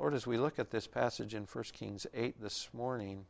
[0.00, 3.26] Lord, as we look at this passage in 1 Kings 8 this morning,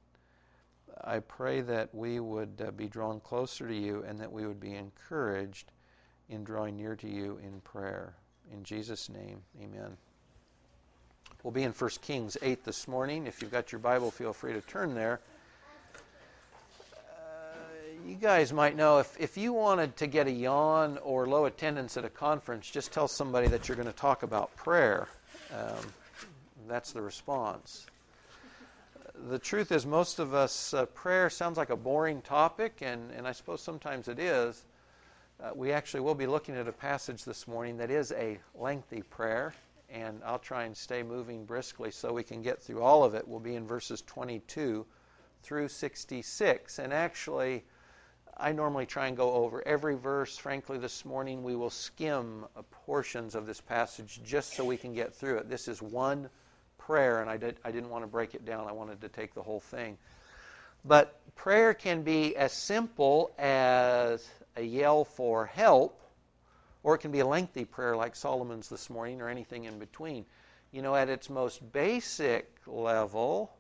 [1.03, 4.61] I pray that we would uh, be drawn closer to you and that we would
[4.61, 5.73] be encouraged
[6.29, 8.15] in drawing near to you in prayer.
[8.53, 9.97] In Jesus' name, amen.
[11.43, 13.27] We'll be in 1 Kings 8 this morning.
[13.27, 15.19] If you've got your Bible, feel free to turn there.
[17.03, 21.47] Uh, you guys might know if, if you wanted to get a yawn or low
[21.47, 25.09] attendance at a conference, just tell somebody that you're going to talk about prayer.
[25.53, 25.93] Um,
[26.71, 27.87] that's the response
[29.29, 33.27] the truth is, most of us, uh, prayer sounds like a boring topic, and, and
[33.27, 34.65] I suppose sometimes it is.
[35.43, 39.03] Uh, we actually will be looking at a passage this morning that is a lengthy
[39.03, 39.55] prayer,
[39.91, 43.27] and I'll try and stay moving briskly so we can get through all of it.
[43.27, 44.87] We'll be in verses 22
[45.43, 46.79] through 66.
[46.79, 47.65] And actually,
[48.37, 50.37] I normally try and go over every verse.
[50.37, 55.15] Frankly, this morning we will skim portions of this passage just so we can get
[55.15, 55.49] through it.
[55.49, 56.29] This is one
[56.91, 58.67] prayer, and I, did, I didn't want to break it down.
[58.67, 59.97] I wanted to take the whole thing.
[60.85, 66.01] But prayer can be as simple as a yell for help,
[66.83, 70.25] or it can be a lengthy prayer like Solomon's this morning, or anything in between.
[70.73, 73.53] You know, at its most basic level,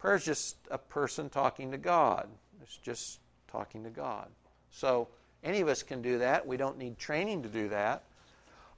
[0.00, 2.26] prayer is just a person talking to God.
[2.64, 4.26] It's just talking to God.
[4.72, 5.06] So
[5.44, 6.44] any of us can do that.
[6.44, 8.02] We don't need training to do that.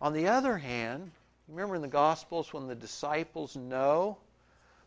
[0.03, 1.11] On the other hand,
[1.49, 4.17] Remember in the Gospels when the disciples know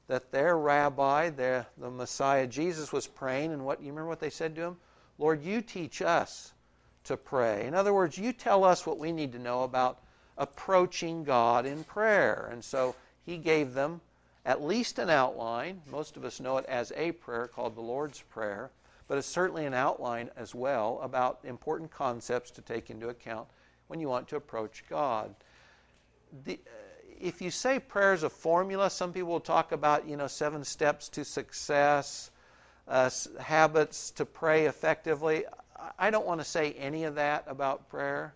[0.08, 4.32] that their rabbi, their, the Messiah Jesus, was praying, and what you remember what they
[4.32, 4.78] said to him?
[5.20, 6.54] Lord, you teach us
[7.04, 7.66] to pray.
[7.68, 10.02] In other words, you tell us what we need to know about
[10.38, 12.50] approaching God in prayer.
[12.52, 14.02] And so he gave them
[14.46, 15.82] at least an outline.
[15.92, 18.72] Most of us know it as a prayer called the Lord's Prayer,
[19.08, 23.48] but it's certainly an outline as well about important concepts to take into account
[23.88, 25.36] when you want to approach God
[26.46, 26.60] the,
[27.20, 30.64] if you say prayer is a formula, some people will talk about, you know, seven
[30.64, 32.32] steps to success,
[32.88, 35.46] uh, habits to pray effectively.
[35.98, 38.34] I don't want to say any of that about prayer.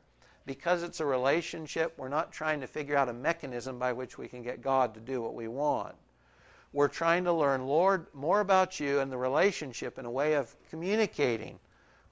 [0.48, 4.28] Because it's a relationship, we're not trying to figure out a mechanism by which we
[4.28, 5.94] can get God to do what we want.
[6.74, 10.56] We're trying to learn, Lord, more about you and the relationship in a way of
[10.70, 11.60] communicating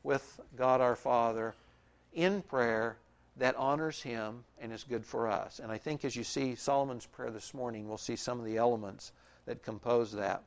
[0.03, 1.56] with God our Father
[2.13, 2.97] in prayer
[3.39, 5.59] that honors him and is good for us.
[5.59, 8.57] And I think as you see Solomon's prayer this morning, we'll see some of the
[8.57, 9.11] elements
[9.45, 10.44] that compose that.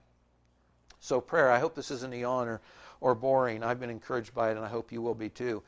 [1.00, 2.60] So, prayer, I hope this isn't yawn or,
[3.00, 3.64] or boring.
[3.64, 5.62] I've been encouraged by it, and I hope you will be too.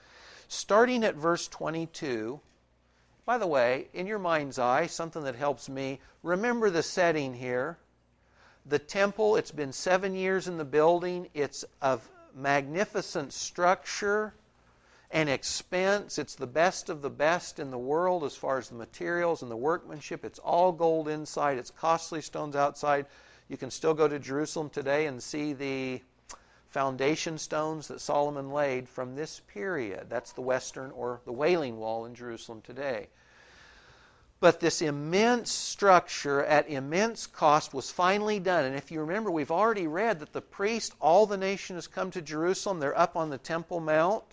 [0.49, 2.39] Starting at verse 22,
[3.27, 7.79] by the way, in your mind's eye, something that helps me, remember the setting here.
[8.67, 14.35] The temple, it's been seven years in the building, it's of magnificent structure
[15.11, 16.19] and expense.
[16.19, 19.51] It's the best of the best in the world as far as the materials and
[19.51, 20.25] the workmanship.
[20.25, 23.07] It's all gold inside, it's costly stones outside.
[23.49, 26.01] You can still go to Jerusalem today and see the
[26.71, 30.07] foundation stones that Solomon laid from this period.
[30.09, 33.09] That's the western or the Wailing Wall in Jerusalem today.
[34.41, 38.65] But this immense structure at immense cost was finally done.
[38.65, 42.11] And if you remember, we've already read that the priest, all the nation has come
[42.11, 42.81] to Jerusalem.
[42.81, 44.25] They're up on the Temple Mount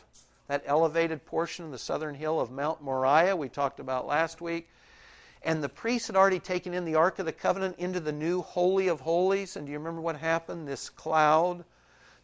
[0.52, 4.68] that elevated portion of the southern hill of Mount Moriah we talked about last week.
[5.44, 8.42] And the priests had already taken in the Ark of the Covenant into the new
[8.42, 9.56] Holy of Holies.
[9.56, 10.68] And do you remember what happened?
[10.68, 11.64] This cloud,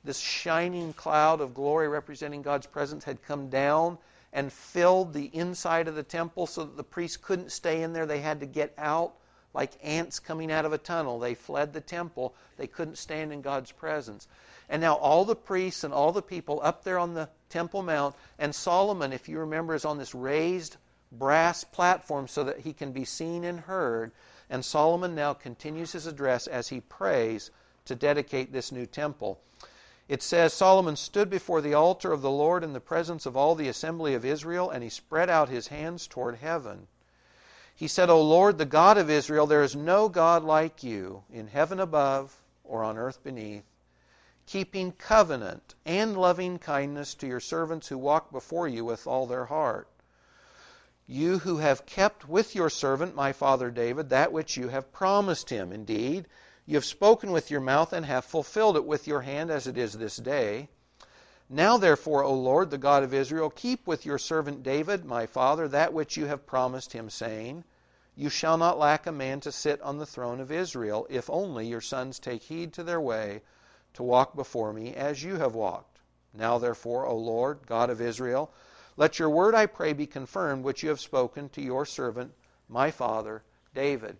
[0.03, 3.97] this shining cloud of glory representing God's presence, had come down
[4.33, 8.05] and filled the inside of the temple so that the priests couldn't stay in there.
[8.05, 9.13] They had to get out
[9.53, 11.17] like ants coming out of a tunnel.
[11.17, 12.35] They fled the temple.
[12.57, 14.27] They couldn't stand in God's presence.
[14.69, 18.15] And now all the priests and all the people up there on the Temple Mount,
[18.37, 20.75] and Solomon, if you remember, is on this raised
[21.11, 24.11] brass platform so that he can be seen and heard.
[24.49, 27.51] And Solomon now continues his address as he prays
[27.85, 29.39] to dedicate this new temple.
[30.09, 33.55] It says Solomon stood before the altar of the Lord in the presence of all
[33.55, 36.87] the assembly of Israel, and he spread out his hands toward heaven.
[37.75, 41.47] He said, O Lord, the God of Israel, there is no God like you in
[41.47, 43.63] heaven above or on earth beneath
[44.47, 49.43] keeping covenant and loving kindness to your servants who walk before you with all their
[49.45, 49.89] heart.
[51.05, 55.49] You who have kept with your servant, my father David, that which you have promised
[55.49, 55.73] him.
[55.73, 56.27] Indeed,
[56.65, 59.77] you have spoken with your mouth and have fulfilled it with your hand, as it
[59.77, 60.69] is this day.
[61.49, 65.67] Now, therefore, O Lord, the God of Israel, keep with your servant David, my father,
[65.67, 67.65] that which you have promised him, saying,
[68.15, 71.67] You shall not lack a man to sit on the throne of Israel, if only
[71.67, 73.41] your sons take heed to their way
[73.97, 75.99] to walk before me as you have walked.
[76.31, 78.51] Now, therefore, O Lord, God of Israel,
[78.95, 82.31] let your word, I pray, be confirmed, which you have spoken to your servant,
[82.69, 83.41] my father,
[83.73, 84.15] David.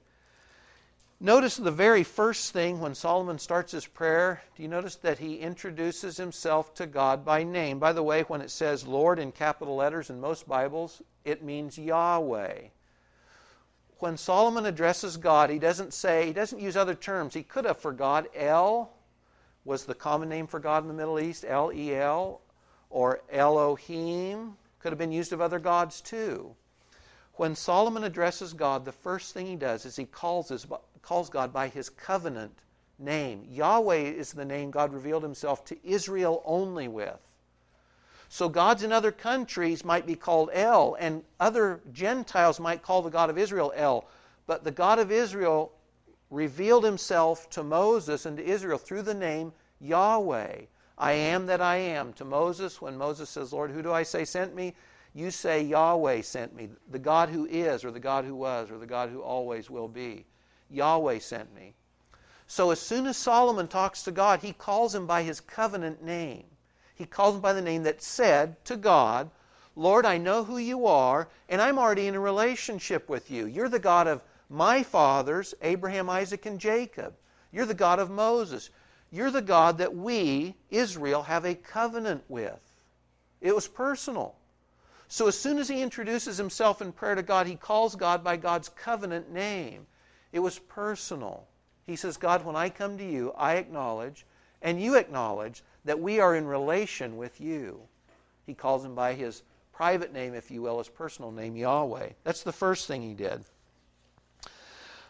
[1.19, 4.41] Notice the very first thing when Solomon starts his prayer.
[4.55, 7.77] Do you notice that he introduces himself to God by name?
[7.77, 11.77] By the way, when it says Lord in capital letters in most Bibles, it means
[11.77, 12.61] Yahweh.
[13.99, 17.35] When Solomon addresses God, he doesn't say, he doesn't use other terms.
[17.35, 18.96] He could have for God, El
[19.67, 22.39] was the common name for God in the Middle East, L E L,
[22.89, 26.55] or Elohim, could have been used of other gods too.
[27.33, 30.65] When Solomon addresses God, the first thing he does is he calls, his,
[31.01, 32.57] calls God by his covenant
[32.97, 33.45] name.
[33.49, 37.19] Yahweh is the name God revealed himself to Israel only with.
[38.29, 43.09] So gods in other countries might be called El, and other Gentiles might call the
[43.09, 44.05] God of Israel El.
[44.47, 45.73] But the God of Israel
[46.29, 50.61] revealed himself to Moses and to Israel through the name Yahweh.
[50.97, 52.13] I am that I am.
[52.13, 54.75] To Moses, when Moses says, Lord, who do I say sent me?
[55.13, 58.77] You say Yahweh sent me, the God who is, or the God who was, or
[58.77, 60.25] the God who always will be.
[60.69, 61.73] Yahweh sent me.
[62.47, 66.45] So as soon as Solomon talks to God, he calls him by his covenant name.
[66.95, 69.29] He calls him by the name that said to God,
[69.75, 73.45] Lord, I know who you are, and I'm already in a relationship with you.
[73.45, 77.13] You're the God of my fathers, Abraham, Isaac, and Jacob.
[77.51, 78.69] You're the God of Moses.
[79.11, 82.59] You're the God that we, Israel, have a covenant with.
[83.41, 84.35] It was personal.
[85.07, 88.35] So as soon as he introduces himself in prayer to God, he calls God by
[88.35, 89.87] God's covenant name.
[90.33, 91.47] It was personal.
[91.85, 94.25] He says, God, when I come to you, I acknowledge,
[94.61, 97.79] and you acknowledge, that we are in relation with you.
[98.45, 102.09] He calls him by his private name, if you will, his personal name, Yahweh.
[102.25, 103.45] That's the first thing he did.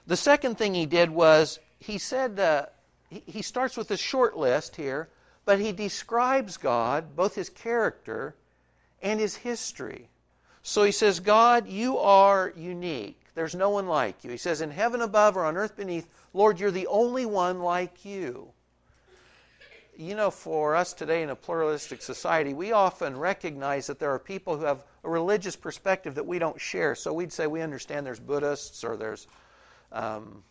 [0.07, 2.67] The second thing he did was he said, uh,
[3.09, 5.09] he, he starts with a short list here,
[5.43, 8.33] but he describes God, both his character
[9.01, 10.09] and his history.
[10.63, 13.19] So he says, God, you are unique.
[13.35, 14.31] There's no one like you.
[14.31, 18.03] He says, In heaven above or on earth beneath, Lord, you're the only one like
[18.03, 18.49] you.
[19.95, 24.19] You know, for us today in a pluralistic society, we often recognize that there are
[24.19, 26.95] people who have a religious perspective that we don't share.
[26.95, 29.27] So we'd say we understand there's Buddhists or there's
[29.91, 30.43] um,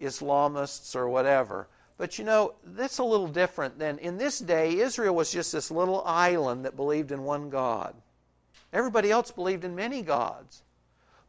[0.00, 1.68] Islamists or whatever.
[1.96, 5.70] But you know, that's a little different than in this day, Israel was just this
[5.70, 7.94] little island that believed in one God.
[8.72, 10.62] Everybody else believed in many gods.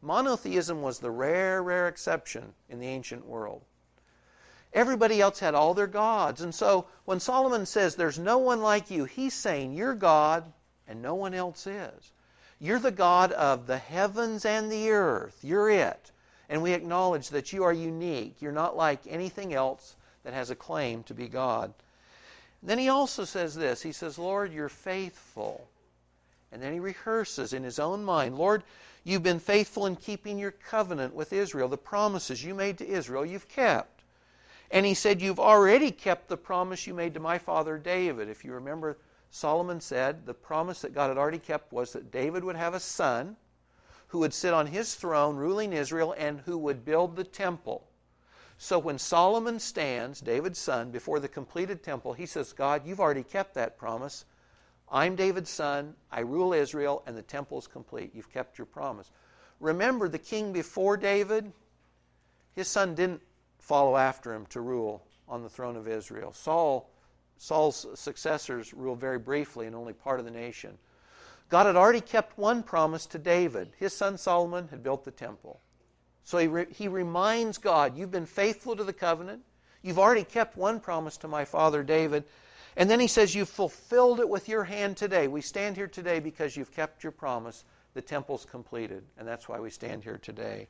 [0.02, 3.62] Monotheism was the rare, rare exception in the ancient world.
[4.72, 6.40] Everybody else had all their gods.
[6.40, 10.52] And so when Solomon says, There's no one like you, he's saying, You're God
[10.88, 12.12] and no one else is.
[12.58, 15.38] You're the God of the heavens and the earth.
[15.42, 16.10] You're it.
[16.48, 18.40] And we acknowledge that you are unique.
[18.40, 21.72] You're not like anything else that has a claim to be God.
[22.62, 25.68] Then he also says this He says, Lord, you're faithful.
[26.50, 28.62] And then he rehearses in his own mind, Lord,
[29.02, 31.68] you've been faithful in keeping your covenant with Israel.
[31.68, 34.02] The promises you made to Israel, you've kept.
[34.70, 38.28] And he said, You've already kept the promise you made to my father David.
[38.28, 38.98] If you remember,
[39.30, 42.80] Solomon said the promise that God had already kept was that David would have a
[42.80, 43.36] son
[44.14, 47.84] who would sit on his throne ruling Israel and who would build the temple.
[48.58, 53.24] So when Solomon stands, David's son, before the completed temple, he says, God, you've already
[53.24, 54.24] kept that promise.
[54.88, 55.96] I'm David's son.
[56.12, 58.14] I rule Israel, and the temple is complete.
[58.14, 59.10] You've kept your promise.
[59.58, 61.50] Remember, the king before David,
[62.54, 63.20] his son didn't
[63.58, 66.32] follow after him to rule on the throne of Israel.
[66.32, 66.88] Saul,
[67.36, 70.78] Saul's successors ruled very briefly in only part of the nation.
[71.54, 73.70] God had already kept one promise to David.
[73.78, 75.60] His son Solomon had built the temple.
[76.24, 79.42] So he, re- he reminds God, You've been faithful to the covenant.
[79.80, 82.24] You've already kept one promise to my father David.
[82.76, 85.28] And then he says, You've fulfilled it with your hand today.
[85.28, 87.62] We stand here today because you've kept your promise.
[87.92, 89.04] The temple's completed.
[89.16, 90.66] And that's why we stand here today.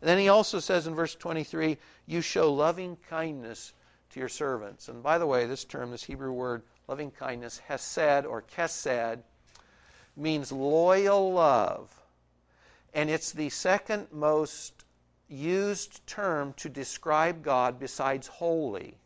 [0.00, 3.72] And then he also says in verse 23, You show loving kindness
[4.10, 4.88] to your servants.
[4.88, 9.22] And by the way, this term, this Hebrew word, loving kindness, hesed or chesed,
[10.16, 11.90] means loyal love.
[12.92, 14.84] And it's the second most
[15.28, 18.96] used term to describe God besides holy.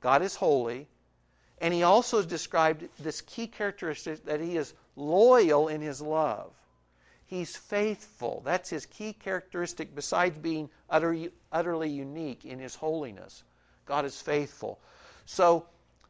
[0.00, 0.88] God is holy.
[1.60, 6.52] And he also described this key characteristic that he is loyal in his love.
[7.26, 8.42] He's faithful.
[8.44, 13.42] That's his key characteristic besides being utterly, utterly unique in his holiness.
[13.86, 14.78] God is faithful.
[15.26, 15.66] So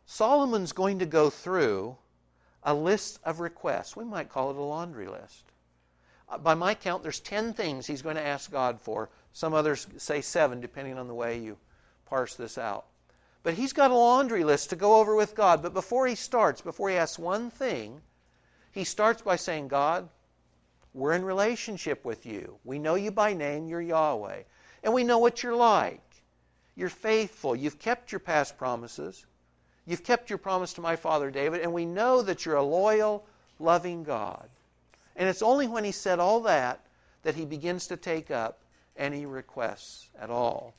[0.06, 1.96] Solomon's going to go through
[2.68, 3.96] a list of requests.
[3.96, 5.42] We might call it a laundry list.
[6.28, 9.08] Uh, by my count, there's 10 things he's going to ask God for.
[9.32, 11.56] Some others say seven, depending on the way you
[12.04, 12.84] parse this out.
[13.42, 15.62] But he's got a laundry list to go over with God.
[15.62, 18.02] But before he starts, before he asks one thing,
[18.72, 20.06] he starts by saying, God,
[20.92, 22.58] we're in relationship with you.
[22.64, 24.42] We know you by name, you're Yahweh.
[24.82, 26.02] And we know what you're like.
[26.76, 27.56] You're faithful.
[27.56, 29.24] You've kept your past promises.
[29.88, 33.24] You've kept your promise to my father David, and we know that you're a loyal,
[33.58, 34.46] loving God.
[35.16, 36.80] And it's only when he said all that
[37.22, 38.58] that he begins to take up
[38.98, 40.74] any requests at all.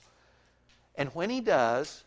[0.95, 2.03] And when he does,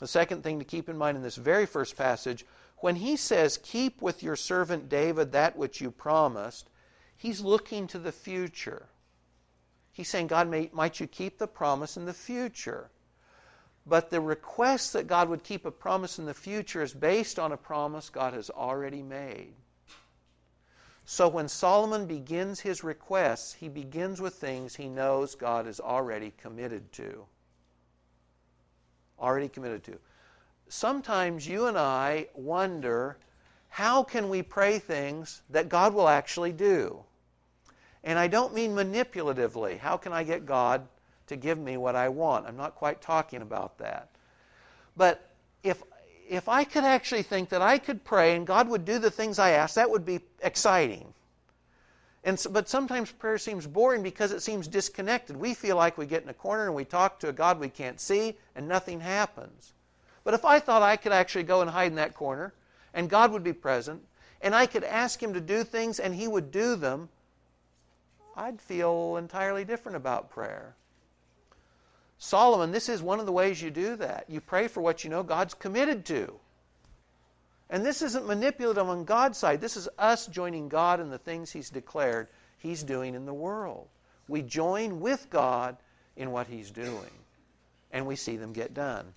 [0.00, 2.44] the second thing to keep in mind in this very first passage,
[2.78, 6.68] when he says, Keep with your servant David that which you promised,
[7.16, 8.86] he's looking to the future.
[9.92, 12.90] He's saying, God, may, might you keep the promise in the future.
[13.86, 17.52] But the request that God would keep a promise in the future is based on
[17.52, 19.54] a promise God has already made.
[21.04, 26.32] So when Solomon begins his requests, he begins with things he knows God is already
[26.38, 27.26] committed to.
[29.18, 29.98] Already committed to.
[30.68, 33.18] Sometimes you and I wonder
[33.68, 37.02] how can we pray things that God will actually do?
[38.04, 39.78] And I don't mean manipulatively.
[39.78, 40.86] How can I get God
[41.32, 42.46] to give me what I want?
[42.46, 44.08] I'm not quite talking about that.
[44.96, 45.28] But
[45.62, 45.82] if
[46.28, 49.38] if I could actually think that I could pray and God would do the things
[49.38, 51.12] I ask, that would be exciting.
[52.24, 55.36] And so, but sometimes prayer seems boring because it seems disconnected.
[55.36, 57.68] We feel like we get in a corner and we talk to a God we
[57.68, 59.72] can't see and nothing happens.
[60.24, 62.54] But if I thought I could actually go and hide in that corner
[62.94, 64.02] and God would be present
[64.40, 67.08] and I could ask Him to do things and He would do them,
[68.36, 70.76] I'd feel entirely different about prayer.
[72.22, 74.26] Solomon, this is one of the ways you do that.
[74.28, 76.32] You pray for what you know God's committed to.
[77.68, 79.60] And this isn't manipulative on God's side.
[79.60, 83.88] This is us joining God in the things He's declared He's doing in the world.
[84.28, 85.76] We join with God
[86.14, 87.10] in what He's doing,
[87.90, 89.12] and we see them get done.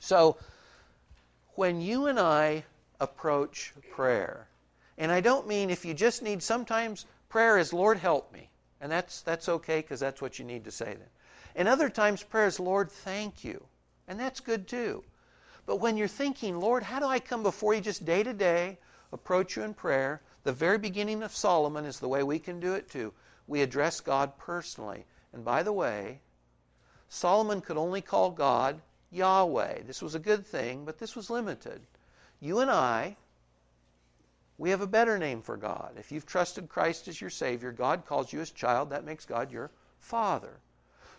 [0.00, 0.38] So,
[1.56, 2.64] when you and I
[3.00, 4.48] approach prayer,
[4.96, 8.48] and I don't mean if you just need, sometimes prayer is, Lord, help me.
[8.80, 11.08] And that's, that's okay because that's what you need to say then.
[11.58, 13.66] And other times, prayer is, Lord, thank you.
[14.06, 15.02] And that's good too.
[15.66, 18.78] But when you're thinking, Lord, how do I come before you just day to day,
[19.10, 20.22] approach you in prayer?
[20.44, 23.12] The very beginning of Solomon is the way we can do it too.
[23.48, 25.04] We address God personally.
[25.32, 26.20] And by the way,
[27.08, 29.82] Solomon could only call God Yahweh.
[29.82, 31.80] This was a good thing, but this was limited.
[32.38, 33.16] You and I,
[34.58, 35.94] we have a better name for God.
[35.98, 38.90] If you've trusted Christ as your Savior, God calls you his child.
[38.90, 40.60] That makes God your Father.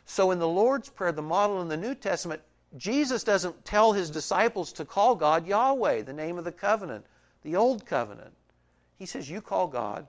[0.10, 2.42] So in the Lord's Prayer, the model in the New Testament,
[2.76, 7.06] Jesus doesn't tell his disciples to call God Yahweh, the name of the covenant,
[7.44, 8.34] the old covenant.
[8.98, 10.08] He says, You call God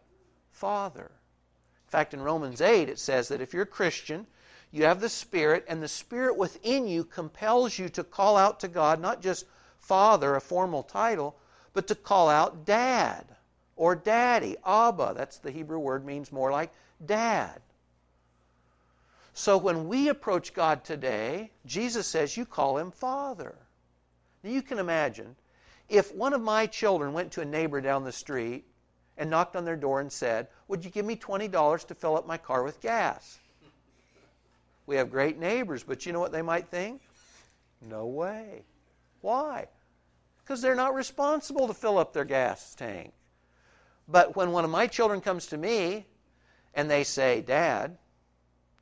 [0.53, 1.05] Father.
[1.05, 4.27] In fact, in Romans 8, it says that if you're a Christian,
[4.71, 8.69] you have the Spirit, and the Spirit within you compels you to call out to
[8.69, 9.45] God, not just
[9.81, 11.37] Father, a formal title,
[11.75, 13.27] but to call out Dad
[13.77, 15.13] or Daddy, Abba.
[15.15, 16.73] That's the Hebrew word, means more like
[17.05, 17.61] Dad.
[19.33, 23.57] So when we approach God today, Jesus says, You call him Father.
[24.43, 25.37] Now you can imagine
[25.89, 28.65] if one of my children went to a neighbor down the street
[29.17, 32.27] and knocked on their door and said, Would you give me $20 to fill up
[32.27, 33.39] my car with gas?
[34.87, 37.03] We have great neighbors, but you know what they might think?
[37.81, 38.65] No way.
[39.21, 39.69] Why?
[40.43, 43.13] Because they're not responsible to fill up their gas tank.
[44.09, 46.07] But when one of my children comes to me
[46.75, 47.97] and they say, Dad,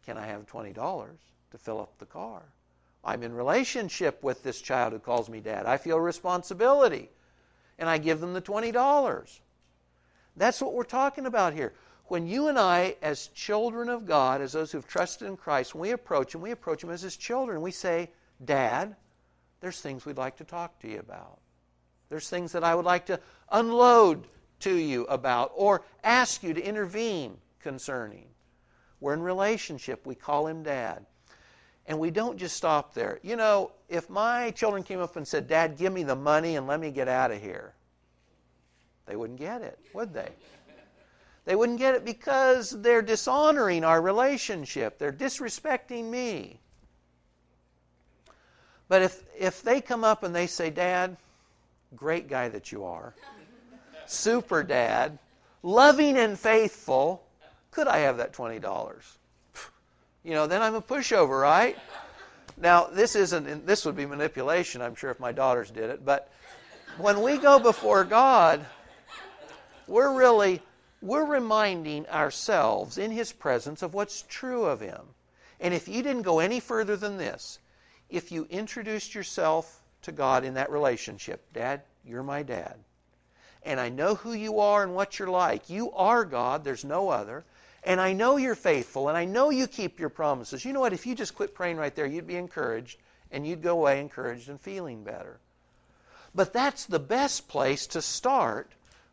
[0.09, 2.41] can I have $20 to fill up the car?
[3.05, 5.67] I'm in relationship with this child who calls me dad.
[5.67, 7.11] I feel responsibility.
[7.79, 9.41] And I give them the $20.
[10.35, 11.75] That's what we're talking about here.
[12.07, 15.83] When you and I, as children of God, as those who've trusted in Christ, when
[15.83, 17.61] we approach Him, we approach Him as His children.
[17.61, 18.09] We say,
[18.43, 18.97] Dad,
[19.61, 21.38] there's things we'd like to talk to you about.
[22.09, 23.21] There's things that I would like to
[23.53, 24.27] unload
[24.61, 28.25] to you about or ask you to intervene concerning.
[29.00, 30.07] We're in relationship.
[30.07, 31.05] We call him dad.
[31.87, 33.19] And we don't just stop there.
[33.23, 36.67] You know, if my children came up and said, Dad, give me the money and
[36.67, 37.73] let me get out of here,
[39.07, 40.28] they wouldn't get it, would they?
[41.47, 44.99] They wouldn't get it because they're dishonoring our relationship.
[44.99, 46.61] They're disrespecting me.
[48.88, 51.17] But if, if they come up and they say, Dad,
[51.97, 53.14] great guy that you are,
[54.05, 55.19] super dad,
[55.62, 57.25] loving and faithful,
[57.71, 59.03] could I have that $20?
[60.25, 61.77] You know, then I'm a pushover, right?
[62.61, 66.31] Now, this isn't this would be manipulation, I'm sure if my daughters did it, but
[66.97, 68.65] when we go before God,
[69.87, 70.61] we're really
[71.01, 75.01] we're reminding ourselves in his presence of what's true of him.
[75.61, 77.61] And if you didn't go any further than this,
[78.11, 82.75] if you introduced yourself to God in that relationship, Dad, you're my dad.
[83.63, 85.71] And I know who you are and what you're like.
[85.71, 87.45] You are God, there's no other
[87.88, 90.62] And I know you're faithful, and I know you keep your promises.
[90.62, 90.92] You know what?
[90.92, 93.00] If you just quit praying right there, you'd be encouraged,
[93.33, 95.40] and you'd go away encouraged and feeling better.
[96.35, 98.71] But that's the best place to start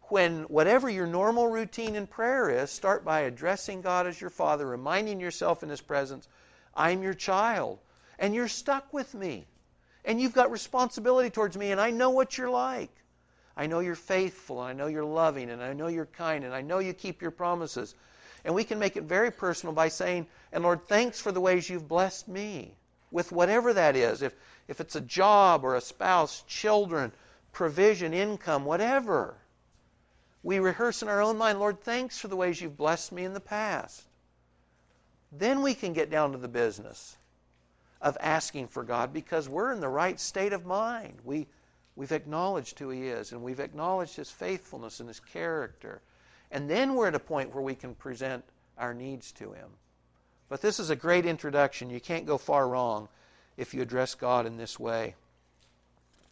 [0.10, 4.68] when whatever your normal routine in prayer is, start by addressing God as your Father,
[4.68, 6.28] reminding yourself in His presence,
[6.76, 7.80] I'm your child,
[8.20, 9.46] and you're stuck with me,
[10.04, 12.92] and you've got responsibility towards me, and I know what you're like.
[13.56, 16.54] I know you're faithful, and I know you're loving, and I know you're kind, and
[16.54, 17.96] I know you keep your promises.
[18.46, 21.70] And we can make it very personal by saying, And Lord, thanks for the ways
[21.70, 22.78] you've blessed me
[23.12, 24.22] with whatever that is.
[24.22, 24.36] If,
[24.68, 27.12] if it's a job or a spouse, children,
[27.52, 29.36] provision, income, whatever.
[30.44, 33.34] We rehearse in our own mind, Lord, thanks for the ways you've blessed me in
[33.34, 34.04] the past.
[35.32, 37.18] Then we can get down to the business
[38.00, 41.18] of asking for God because we're in the right state of mind.
[41.24, 41.48] We,
[41.96, 46.04] we've acknowledged who He is and we've acknowledged His faithfulness and His character.
[46.52, 48.44] And then we're at a point where we can present
[48.78, 49.70] our needs to Him.
[50.50, 51.90] But this is a great introduction.
[51.90, 53.08] You can't go far wrong
[53.58, 55.16] if you address God in this way.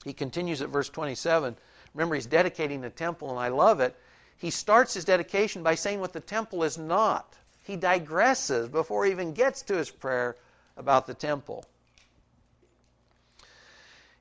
[0.04, 1.56] He continues at verse 27.
[1.94, 3.96] Remember, he's dedicating the temple, and I love it.
[4.38, 7.38] He starts his dedication by saying what the temple is not.
[7.64, 10.36] He digresses before he even gets to his prayer
[10.76, 11.66] about the temple.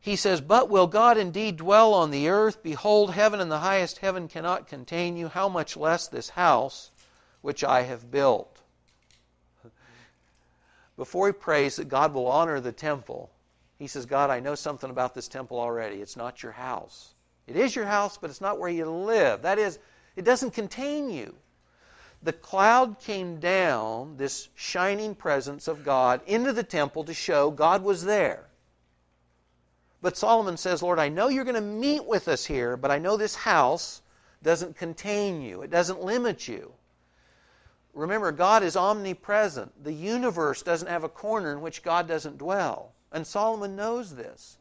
[0.02, 2.60] He says, But will God indeed dwell on the earth?
[2.64, 5.28] Behold, heaven and the highest heaven cannot contain you.
[5.28, 6.90] How much less this house
[7.40, 8.58] which I have built?
[10.96, 13.30] Before he prays that God will honor the temple,
[13.78, 16.02] he says, God, I know something about this temple already.
[16.02, 17.14] It's not your house.
[17.46, 19.42] It is your house, but it's not where you live.
[19.42, 19.78] That is,
[20.16, 21.32] it doesn't contain you.
[22.24, 27.84] The cloud came down, this shining presence of God, into the temple to show God
[27.84, 28.48] was there.
[30.02, 32.98] But Solomon says, Lord, I know you're going to meet with us here, but I
[32.98, 34.02] know this house
[34.42, 36.72] doesn't contain you, it doesn't limit you.
[37.94, 39.84] Remember, God is omnipresent.
[39.84, 42.92] The universe doesn't have a corner in which God doesn't dwell.
[43.12, 44.56] And Solomon knows this.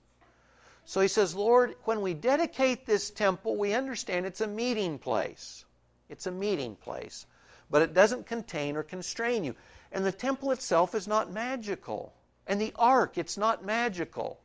[0.83, 5.63] So he says, Lord, when we dedicate this temple, we understand it's a meeting place.
[6.09, 7.25] It's a meeting place.
[7.69, 9.55] But it doesn't contain or constrain you.
[9.93, 12.13] And the temple itself is not magical.
[12.47, 14.40] And the ark, it's not magical.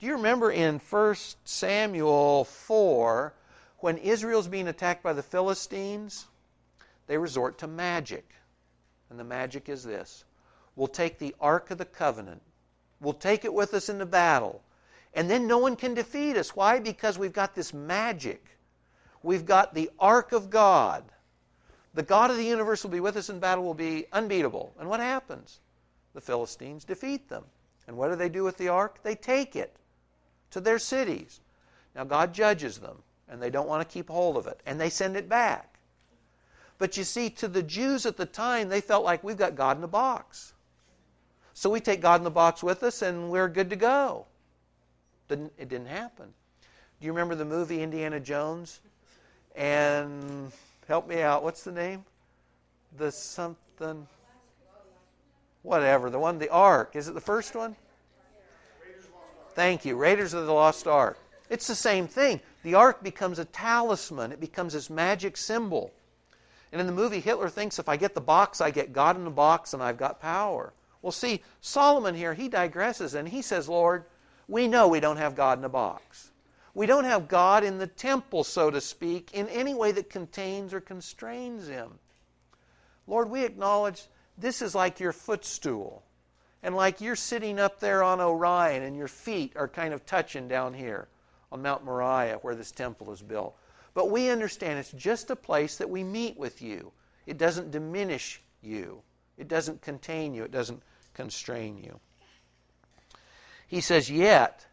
[0.00, 3.34] Do you remember in 1 Samuel 4
[3.80, 6.26] when Israel's being attacked by the Philistines?
[7.06, 8.26] They resort to magic.
[9.10, 10.24] And the magic is this
[10.74, 12.40] we'll take the Ark of the Covenant,
[12.98, 14.62] we'll take it with us into battle,
[15.12, 16.56] and then no one can defeat us.
[16.56, 16.78] Why?
[16.78, 18.42] Because we've got this magic.
[19.22, 21.04] We've got the Ark of God.
[21.92, 24.72] The God of the universe will be with us in battle, will be unbeatable.
[24.78, 25.60] And what happens?
[26.14, 27.44] The Philistines defeat them.
[27.86, 29.00] And what do they do with the ark?
[29.02, 29.76] They take it
[30.50, 31.40] to their cities.
[31.94, 32.96] Now, God judges them,
[33.28, 35.78] and they don't want to keep hold of it, and they send it back.
[36.78, 39.76] But you see, to the Jews at the time, they felt like we've got God
[39.76, 40.54] in a box.
[41.52, 44.26] So we take God in the box with us, and we're good to go.
[45.28, 46.32] It didn't happen.
[47.00, 48.80] Do you remember the movie Indiana Jones?
[49.54, 50.52] And
[50.88, 51.42] help me out.
[51.42, 52.04] What's the name?
[52.96, 54.06] The something.
[55.62, 56.08] Whatever.
[56.08, 56.96] The one, the Ark.
[56.96, 57.76] Is it the first one?
[59.54, 59.96] Thank you.
[59.96, 61.18] Raiders of the Lost Ark.
[61.48, 62.40] It's the same thing.
[62.62, 65.92] The Ark becomes a talisman, it becomes this magic symbol.
[66.72, 69.24] And in the movie, Hitler thinks if I get the box, I get God in
[69.24, 70.72] the box and I've got power.
[71.02, 74.04] Well, see, Solomon here, he digresses and he says, Lord,
[74.46, 76.30] we know we don't have God in a box.
[76.74, 80.72] We don't have God in the temple, so to speak, in any way that contains
[80.72, 81.98] or constrains Him.
[83.06, 84.02] Lord, we acknowledge
[84.38, 86.02] this is like your footstool.
[86.62, 90.46] And like you're sitting up there on Orion and your feet are kind of touching
[90.48, 91.08] down here
[91.50, 93.56] on Mount Moriah where this temple is built.
[93.94, 96.92] But we understand it's just a place that we meet with you.
[97.26, 99.02] It doesn't diminish you,
[99.38, 100.82] it doesn't contain you, it doesn't
[101.14, 101.98] constrain you.
[103.66, 104.66] He says, Yet,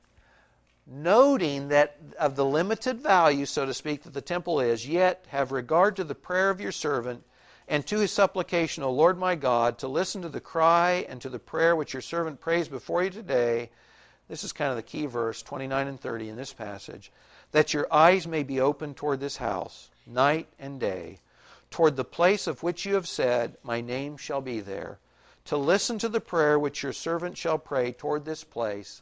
[0.86, 5.52] noting that of the limited value, so to speak, that the temple is, yet have
[5.52, 7.24] regard to the prayer of your servant
[7.68, 11.30] and to his supplication, O Lord my God, to listen to the cry and to
[11.30, 13.70] the prayer which your servant prays before you today.
[14.28, 17.12] This is kind of the key verse, 29 and 30 in this passage.
[17.52, 21.20] That your eyes may be open toward this house, night and day,
[21.72, 25.00] toward the place of which you have said, My name shall be there
[25.48, 29.02] to listen to the prayer which your servant shall pray toward this place.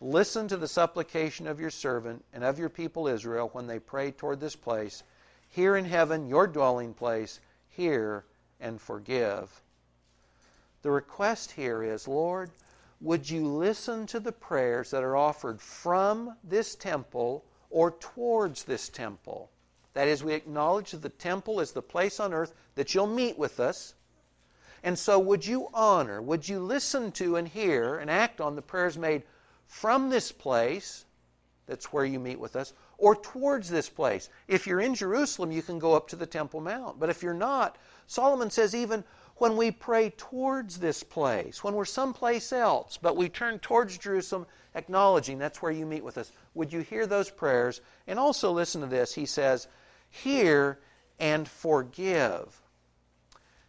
[0.00, 4.12] Listen to the supplication of your servant and of your people Israel when they pray
[4.12, 5.02] toward this place.
[5.48, 8.24] Here in heaven, your dwelling place, hear
[8.60, 9.62] and forgive.
[10.82, 12.50] The request here is, Lord,
[13.00, 18.88] would you listen to the prayers that are offered from this temple or towards this
[18.88, 19.50] temple?
[19.94, 23.38] That is, we acknowledge that the temple is the place on earth that you'll meet
[23.38, 23.94] with us
[24.82, 28.62] And so, would you honor, would you listen to and hear and act on the
[28.62, 29.24] prayers made
[29.66, 31.04] from this place,
[31.70, 34.28] that's where you meet with us, or towards this place?
[34.48, 36.98] If you're in Jerusalem, you can go up to the Temple Mount.
[36.98, 37.78] But if you're not,
[38.08, 39.04] Solomon says even
[39.36, 44.46] when we pray towards this place, when we're someplace else, but we turn towards Jerusalem,
[44.74, 47.80] acknowledging that's where you meet with us, would you hear those prayers?
[48.08, 49.14] And also listen to this.
[49.14, 49.68] He says,
[50.10, 50.80] Hear
[51.20, 52.60] and forgive.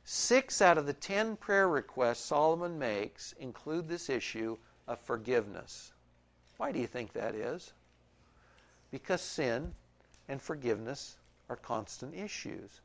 [0.03, 5.93] Six out of the ten prayer requests Solomon makes include this issue of forgiveness.
[6.57, 7.73] Why do you think that is?
[8.91, 9.73] Because sin
[10.27, 11.17] and forgiveness
[11.49, 12.81] are constant issues.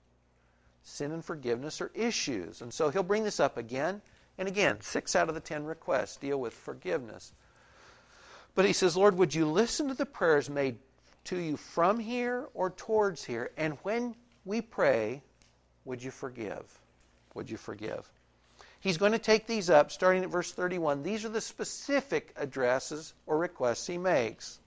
[0.83, 2.63] Sin and forgiveness are issues.
[2.63, 4.01] And so he'll bring this up again
[4.39, 4.81] and again.
[4.81, 7.33] Six out of the ten requests deal with forgiveness.
[8.55, 10.79] But he says, Lord, would you listen to the prayers made
[11.25, 13.51] to you from here or towards here?
[13.57, 14.15] And when
[14.45, 15.23] we pray,
[15.85, 16.65] would you forgive?
[17.35, 18.09] Would you forgive?
[18.81, 21.03] He's going to take these up starting at verse 31.
[21.03, 24.61] These are the specific addresses or requests he makes.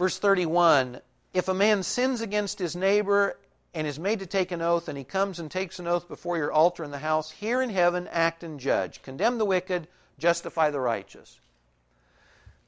[0.00, 1.02] Verse 31
[1.34, 3.36] If a man sins against his neighbor
[3.74, 6.38] and is made to take an oath, and he comes and takes an oath before
[6.38, 9.02] your altar in the house, here in heaven act and judge.
[9.02, 11.38] Condemn the wicked, justify the righteous.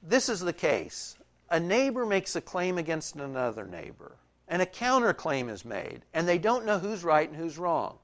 [0.03, 1.16] This is the case.
[1.49, 4.12] A neighbor makes a claim against another neighbor,
[4.47, 7.97] and a counterclaim is made, and they don't know who's right and who's wrong.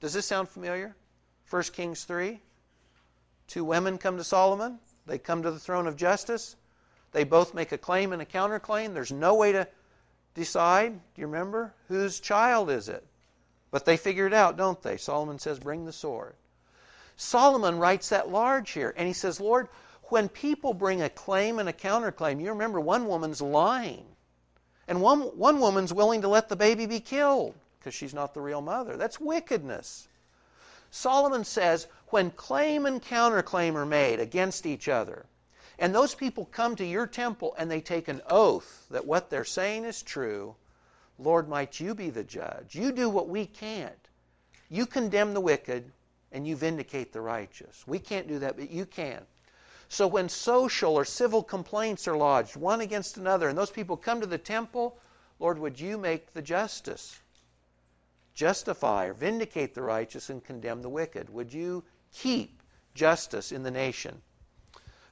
[0.00, 0.96] Does this sound familiar?
[1.50, 2.40] 1 Kings 3.
[3.48, 4.78] Two women come to Solomon.
[5.04, 6.56] They come to the throne of justice.
[7.16, 8.92] They both make a claim and a counterclaim.
[8.92, 9.66] There's no way to
[10.34, 10.92] decide.
[10.92, 11.72] Do you remember?
[11.88, 13.02] Whose child is it?
[13.70, 14.98] But they figure it out, don't they?
[14.98, 16.34] Solomon says, Bring the sword.
[17.16, 19.68] Solomon writes that large here, and he says, Lord,
[20.10, 24.04] when people bring a claim and a counterclaim, you remember one woman's lying.
[24.86, 28.42] And one, one woman's willing to let the baby be killed because she's not the
[28.42, 28.98] real mother.
[28.98, 30.06] That's wickedness.
[30.90, 35.24] Solomon says when claim and counterclaim are made against each other,
[35.78, 39.44] and those people come to your temple and they take an oath that what they're
[39.44, 40.56] saying is true,
[41.18, 42.74] Lord, might you be the judge.
[42.74, 44.08] You do what we can't.
[44.68, 45.92] You condemn the wicked
[46.32, 47.86] and you vindicate the righteous.
[47.86, 49.22] We can't do that, but you can.
[49.88, 54.20] So when social or civil complaints are lodged, one against another, and those people come
[54.20, 54.98] to the temple,
[55.38, 57.20] Lord, would you make the justice?
[58.34, 61.30] Justify or vindicate the righteous and condemn the wicked?
[61.30, 62.62] Would you keep
[62.94, 64.20] justice in the nation?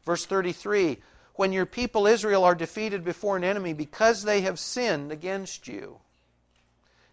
[0.04, 0.98] Verse 33
[1.34, 6.00] When your people Israel are defeated before an enemy because they have sinned against you,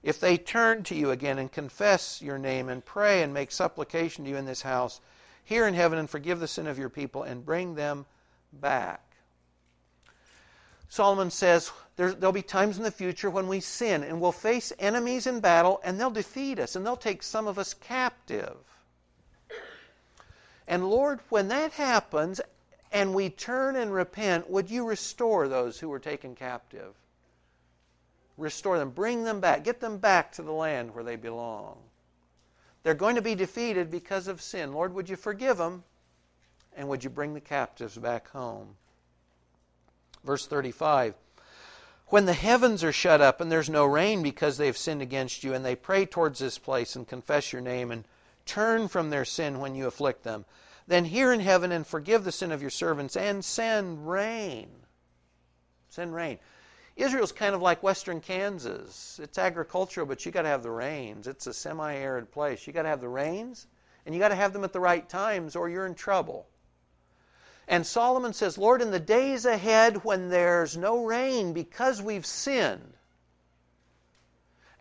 [0.04, 4.24] if they turn to you again and confess your name and pray and make supplication
[4.24, 5.00] to you in this house,
[5.44, 8.06] hear in heaven and forgive the sin of your people and bring them
[8.52, 9.02] back.
[10.90, 14.74] Solomon says there, will be times in the future when we sin and we'll face
[14.80, 18.58] enemies in battle and they'll defeat us and they'll take some of us captive.
[20.68, 22.42] And Lord, when that happens,
[22.92, 26.94] and we turn and repent, would you restore those who were taken captive?
[28.38, 31.78] Restore them, bring them back, get them back to the land where they belong.
[32.84, 34.74] They're going to be defeated because of sin.
[34.74, 35.84] Lord, would you forgive them?
[36.76, 38.76] And would you bring the captives back home?
[40.24, 41.14] Verse 35
[42.08, 45.54] When the heavens are shut up and there's no rain because they've sinned against you,
[45.54, 48.06] and they pray towards this place and confess your name and
[48.46, 50.46] turn from their sin when you afflict them,
[50.92, 54.70] then hear in heaven and forgive the sin of your servants and send rain.
[55.90, 56.40] Send rain.
[56.96, 59.20] Israel's kind of like western Kansas.
[59.22, 61.28] It's agricultural, but you got to have the rains.
[61.28, 62.68] It's a semi arid place.
[62.68, 63.68] You got to have the rains,
[64.06, 66.48] and you got to have them at the right times, or you're in trouble.
[67.68, 72.94] And Solomon says, Lord, in the days ahead when there's no rain because we've sinned,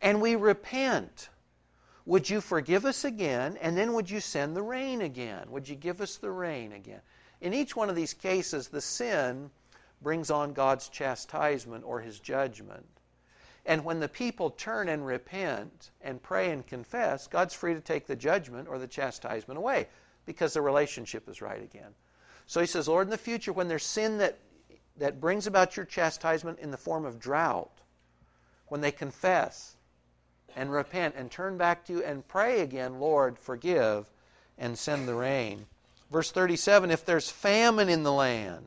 [0.03, 1.29] and we repent,
[2.07, 3.59] would you forgive us again?
[3.61, 5.51] And then would you send the rain again?
[5.51, 7.01] Would you give us the rain again?
[7.41, 9.51] In each one of these cases, the sin
[10.03, 12.87] brings on God's chastisement or his judgment.
[13.67, 18.07] And when the people turn and repent and pray and confess, God's free to take
[18.07, 19.89] the judgment or the chastisement away
[20.25, 21.95] because the relationship is right again.
[22.47, 24.39] So he says, Lord, in the future, when there's sin that,
[24.97, 27.71] that brings about your chastisement in the form of drought,
[28.67, 29.77] when they confess,
[30.57, 34.07] and repent and turn back to you and pray again, Lord, forgive
[34.59, 35.67] and send the rain.
[36.11, 38.65] Verse 37 If there's famine in the land,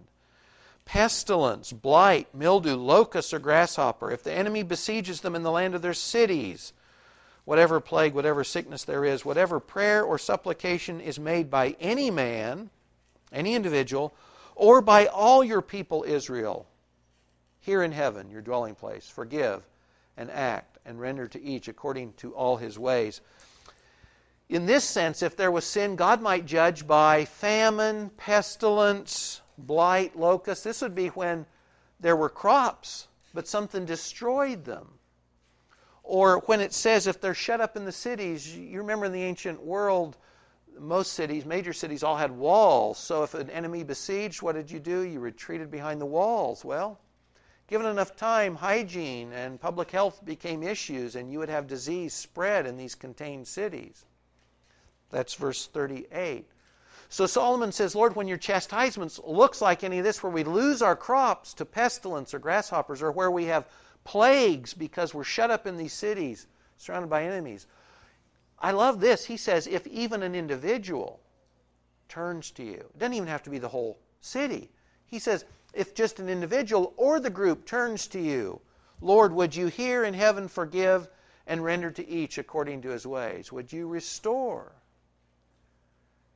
[0.85, 5.81] pestilence, blight, mildew, locust, or grasshopper, if the enemy besieges them in the land of
[5.81, 6.73] their cities,
[7.45, 12.69] whatever plague, whatever sickness there is, whatever prayer or supplication is made by any man,
[13.31, 14.13] any individual,
[14.55, 16.65] or by all your people Israel,
[17.59, 19.63] here in heaven, your dwelling place, forgive
[20.17, 23.21] and act and render to each according to all his ways.
[24.49, 30.63] In this sense, if there was sin, God might judge by famine, pestilence, blight, locust.
[30.63, 31.45] This would be when
[31.99, 34.87] there were crops, but something destroyed them.
[36.03, 39.23] Or when it says if they're shut up in the cities, you remember in the
[39.23, 40.17] ancient world,
[40.77, 42.97] most cities, major cities, all had walls.
[42.97, 45.01] So if an enemy besieged, what did you do?
[45.01, 46.65] You retreated behind the walls.
[46.65, 46.99] Well,
[47.73, 52.67] given enough time, hygiene and public health became issues, and you would have disease spread
[52.67, 54.05] in these contained cities.
[55.09, 56.45] That's verse 38.
[57.09, 60.83] So Solomon says, Lord, when your chastisements looks like any of this, where we lose
[60.83, 63.67] our crops to pestilence or grasshoppers, or where we have
[64.03, 66.45] plagues because we're shut up in these cities,
[66.77, 67.65] surrounded by enemies.
[68.59, 69.25] I love this.
[69.25, 71.19] He says, if even an individual
[72.07, 74.69] turns to you, it doesn't even have to be the whole city.
[75.07, 78.61] He says, if just an individual or the group turns to you,
[79.01, 81.07] Lord, would you hear in heaven forgive
[81.47, 83.51] and render to each according to his ways?
[83.51, 84.71] Would you restore?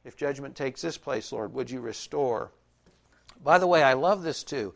[0.04, 2.52] If judgment takes this place, Lord, would you restore?
[3.44, 4.74] By the way, I love this too.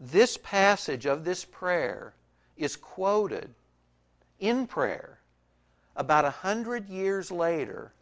[0.00, 2.14] This passage of this prayer
[2.56, 3.54] is quoted
[4.38, 5.18] in prayer
[5.96, 7.92] about a hundred years later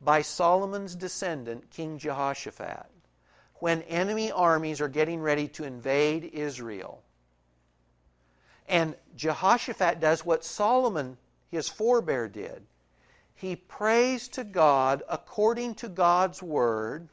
[0.00, 2.86] by Solomon's descendant, King Jehoshaphat,
[3.60, 7.02] when enemy armies are getting ready to invade Israel.
[8.68, 11.16] And Jehoshaphat does what Solomon,
[11.50, 12.64] his forebear, did.
[13.34, 17.08] He prays to God according to God's word,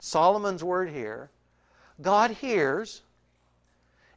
[0.00, 1.30] Solomon's word here.
[2.00, 3.02] God hears,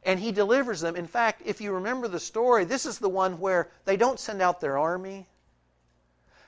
[0.02, 0.96] and he delivers them.
[0.96, 4.40] In fact, if you remember the story, this is the one where they don't send
[4.42, 5.26] out their army,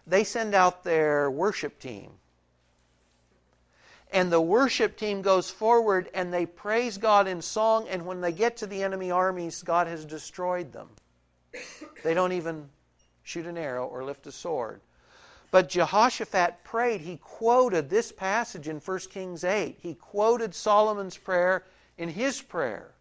[0.07, 2.11] they send out their worship team.
[4.15, 8.31] And the worship team goes forward and they praise God in song, and when they
[8.31, 10.89] get to the enemy armies, God has destroyed them.
[12.05, 12.69] They don't even
[13.25, 14.81] shoot an arrow or lift a sword.
[15.51, 17.01] But Jehoshaphat prayed.
[17.01, 19.79] He quoted this passage in 1 Kings 8.
[19.81, 21.65] He quoted Solomon's prayer
[21.99, 22.93] in his prayer.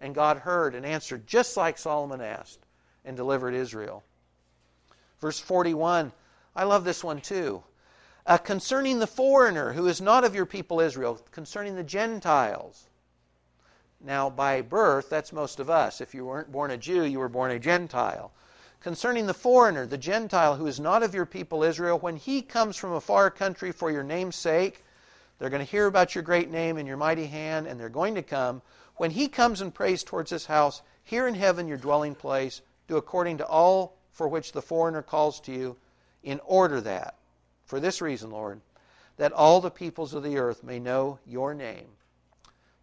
[0.00, 2.60] And God heard and answered just like Solomon asked
[3.04, 4.02] and delivered Israel.
[5.20, 6.10] Verse 41,
[6.56, 7.62] I love this one too.
[8.26, 12.88] Uh, concerning the foreigner who is not of your people Israel, concerning the Gentiles.
[14.00, 16.00] Now, by birth, that's most of us.
[16.00, 18.32] If you weren't born a Jew, you were born a Gentile.
[18.80, 22.76] Concerning the foreigner, the Gentile who is not of your people Israel, when he comes
[22.76, 24.84] from a far country for your name's sake,
[25.38, 28.14] they're going to hear about your great name and your mighty hand, and they're going
[28.14, 28.62] to come.
[28.96, 32.96] When he comes and prays towards this house, here in heaven your dwelling place, do
[32.96, 35.76] according to all for which the foreigner calls to you,
[36.22, 37.16] in order that,
[37.64, 38.60] for this reason, Lord,
[39.16, 41.88] that all the peoples of the earth may know your name,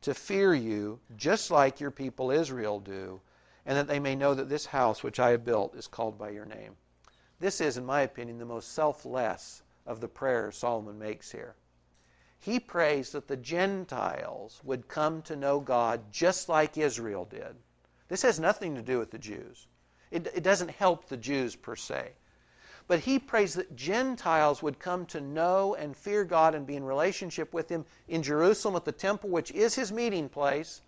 [0.02, 3.22] to fear you just like your people Israel do,
[3.66, 6.30] and that they may know that this house which I have built is called by
[6.30, 6.76] your name.
[7.40, 11.56] This is, in my opinion, the most selfless of the prayers Solomon makes here.
[12.40, 17.56] He prays that the Gentiles would come to know God just like Israel did.
[18.08, 19.68] This has nothing to do with the Jews.
[20.10, 22.14] It, it doesn't help the Jews per se.
[22.92, 26.84] But he prays that Gentiles would come to know and fear God and be in
[26.84, 30.82] relationship with Him in Jerusalem at the temple, which is His meeting place,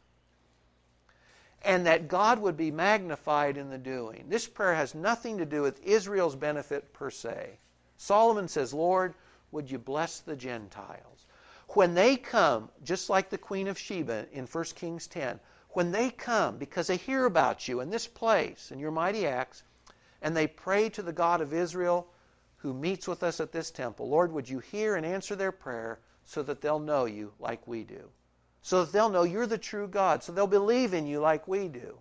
[1.61, 4.25] and that God would be magnified in the doing.
[4.27, 7.57] This prayer has nothing to do with Israel's benefit per se.
[7.95, 9.13] Solomon says, Lord,
[9.51, 11.25] would you bless the Gentiles?
[11.69, 15.39] When they come, just like the Queen of Sheba in 1 Kings 10,
[15.69, 19.63] when they come because they hear about you in this place and your mighty acts,
[20.23, 22.07] and they pray to the God of Israel
[22.57, 25.99] who meets with us at this temple, Lord, would you hear and answer their prayer
[26.23, 28.09] so that they'll know you like we do?
[28.61, 31.67] So that they'll know you're the true God, so they'll believe in you like we
[31.67, 31.99] do.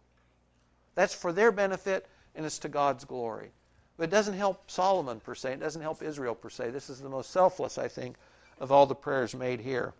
[0.95, 2.07] That's for their benefit
[2.37, 3.51] and it's to God's glory.
[3.97, 6.71] But it doesn't help Solomon per se, it doesn't help Israel per se.
[6.71, 8.17] This is the most selfless, I think,
[8.61, 9.93] of all the prayers made here.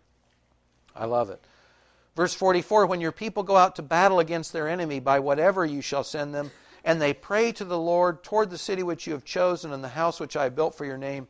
[0.95, 1.41] I love it.
[2.15, 5.81] Verse 44 When your people go out to battle against their enemy, by whatever you
[5.81, 6.51] shall send them,
[6.83, 9.89] and they pray to the Lord toward the city which you have chosen and the
[9.89, 11.27] house which I have built for your name,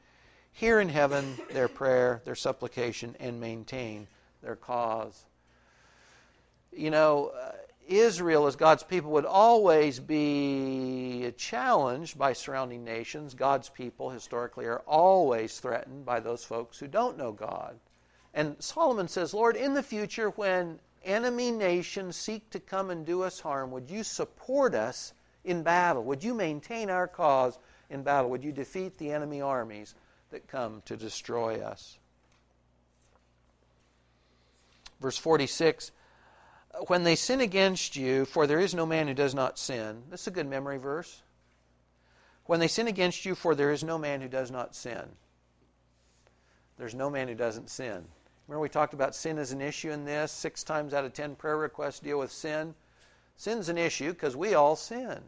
[0.51, 4.07] hear in heaven their prayer, their supplication, and maintain
[4.41, 5.25] their cause.
[6.71, 7.51] You know, uh,
[7.87, 13.33] Israel, as God's people, would always be challenged by surrounding nations.
[13.33, 17.79] God's people, historically, are always threatened by those folks who don't know God.
[18.33, 23.21] And Solomon says, Lord, in the future, when enemy nations seek to come and do
[23.21, 26.03] us harm, would you support us in battle?
[26.03, 27.57] Would you maintain our cause
[27.89, 28.29] in battle?
[28.31, 29.95] Would you defeat the enemy armies
[30.31, 31.97] that come to destroy us?
[34.99, 35.91] Verse 46
[36.87, 40.03] when they sin against you, for there is no man who does not sin.
[40.09, 41.21] This is a good memory verse.
[42.45, 45.07] when they sin against you, for there is no man who does not sin.
[46.77, 48.05] There's no man who doesn't sin.
[48.47, 50.31] Remember, we talked about sin as an issue in this.
[50.31, 52.75] Six times out of ten prayer requests deal with sin.
[53.37, 55.21] Sin's an issue because we all sin.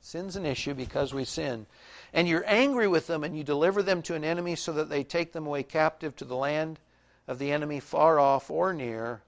[0.00, 1.66] Sin's an issue because we sin.
[2.12, 5.04] And you're angry with them, and you deliver them to an enemy so that they
[5.04, 6.80] take them away captive to the land
[7.28, 9.22] of the enemy, far off or near.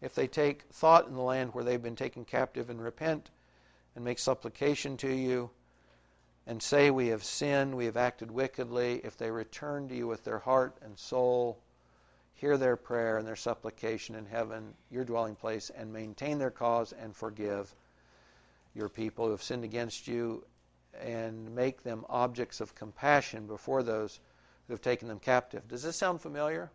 [0.00, 3.30] If they take thought in the land where they've been taken captive and repent
[3.94, 5.50] and make supplication to you
[6.46, 10.22] and say, We have sinned, we have acted wickedly, if they return to you with
[10.22, 11.58] their heart and soul,
[12.36, 16.92] hear their prayer and their supplication in heaven, your dwelling place, and maintain their cause
[16.92, 17.74] and forgive
[18.74, 20.44] your people who have sinned against you,
[21.02, 24.20] and make them objects of compassion before those
[24.66, 25.66] who have taken them captive.
[25.68, 26.70] Does this sound familiar?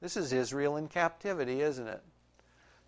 [0.00, 2.02] This is Israel in captivity, isn't it?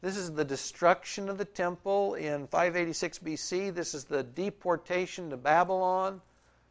[0.02, 3.74] This is the destruction of the temple in 586 BC.
[3.74, 6.20] This is the deportation to Babylon.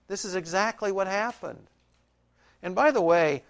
[0.08, 1.67] This is exactly what happened.
[2.62, 3.43] And by the way,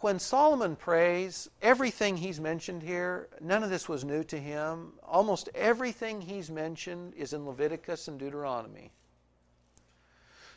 [0.00, 4.92] when Solomon prays, everything he's mentioned here, none of this was new to him.
[5.02, 8.92] Almost everything he's mentioned is in Leviticus and Deuteronomy.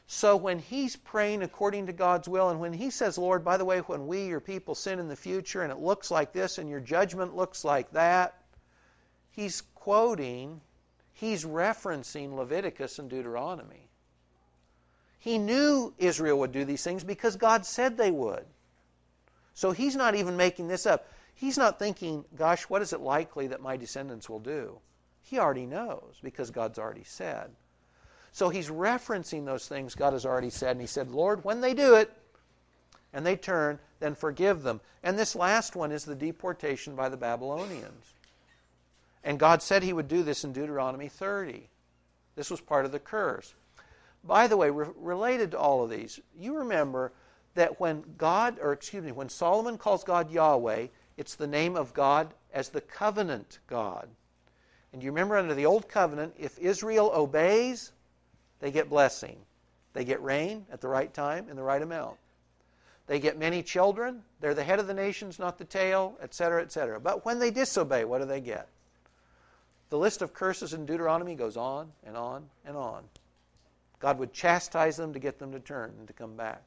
[0.07, 3.65] So when he's praying according to God's will, and when he says, Lord, by the
[3.65, 6.67] way, when we, your people, sin in the future and it looks like this and
[6.67, 8.41] your judgment looks like that,
[9.31, 10.61] he's quoting,
[11.13, 13.87] he's referencing Leviticus and Deuteronomy.
[15.19, 18.45] He knew Israel would do these things because God said they would.
[19.59, 21.09] So he's not even making this up.
[21.35, 24.79] He's not thinking, gosh, what is it likely that my descendants will do?
[25.21, 27.51] He already knows because God's already said.
[28.31, 30.71] So he's referencing those things God has already said.
[30.71, 32.09] And he said, Lord, when they do it
[33.11, 34.79] and they turn, then forgive them.
[35.03, 38.13] And this last one is the deportation by the Babylonians.
[39.25, 41.67] And God said he would do this in Deuteronomy 30.
[42.37, 43.53] This was part of the curse.
[44.23, 47.11] By the way, re- related to all of these, you remember
[47.59, 51.93] that when God, or excuse me, when Solomon calls God Yahweh, it's the name of
[51.93, 54.07] God as the covenant God.
[54.93, 57.91] And you remember under the old covenant, if Israel obeys,
[58.61, 59.35] they get blessing.
[59.91, 62.15] They get rain at the right time in the right amount.
[63.07, 64.23] They get many children.
[64.39, 66.99] They're the head of the nations, not the tail, etc., etc.
[67.01, 68.69] But when they disobey, what do they get?
[69.89, 73.03] The list of curses in Deuteronomy goes on and on and on.
[73.99, 76.61] God would chastise them to get them to turn and to come back.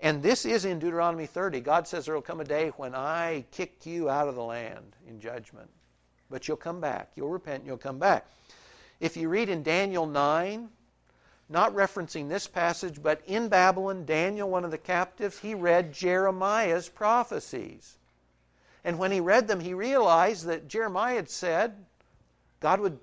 [0.00, 1.60] And this is in Deuteronomy 30.
[1.60, 4.96] God says there will come a day when I kick you out of the land
[5.06, 5.68] in judgment.
[6.30, 7.10] But you'll come back.
[7.16, 8.26] You'll repent, and you'll come back.
[9.00, 10.68] If you read in Daniel 9,
[11.50, 16.88] not referencing this passage, but in Babylon, Daniel, one of the captives, he read Jeremiah's
[16.88, 17.98] prophecies.
[18.84, 21.74] And when he read them, he realized that Jeremiah had said
[22.60, 22.98] God would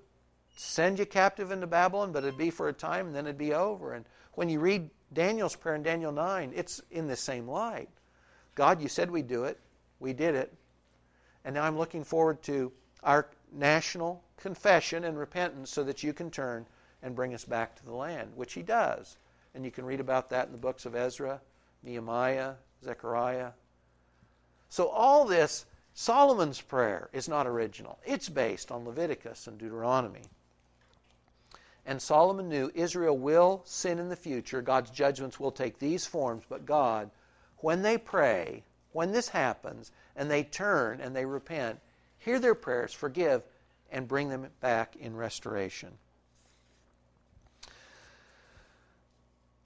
[0.55, 3.53] send you captive into Babylon, but it'd be for a time and then it'd be
[3.53, 3.93] over.
[3.93, 7.89] And when you read Daniel's prayer in Daniel 9, it's in the same light.
[8.55, 9.59] God, you said we'd do it.
[9.99, 10.53] We did it.
[11.45, 12.71] And now I'm looking forward to
[13.03, 16.65] our national confession and repentance so that you can turn
[17.01, 19.17] and bring us back to the land, which he does.
[19.53, 21.41] And you can read about that in the books of Ezra,
[21.83, 23.51] Nehemiah, Zechariah.
[24.69, 27.97] So, all this, Solomon's prayer is not original.
[28.05, 30.23] It's based on Leviticus and Deuteronomy.
[31.87, 34.61] And Solomon knew Israel will sin in the future.
[34.61, 37.09] God's judgments will take these forms, but God,
[37.59, 41.79] when they pray, when this happens, and they turn and they repent,
[42.19, 43.41] hear their prayers, forgive,
[43.89, 45.97] and bring them back in restoration.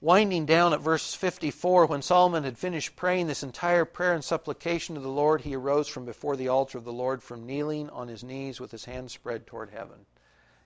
[0.00, 4.94] Winding down at verse 54, when Solomon had finished praying this entire prayer and supplication
[4.94, 8.06] to the Lord, he arose from before the altar of the Lord from kneeling on
[8.06, 10.06] his knees with his hands spread toward heaven.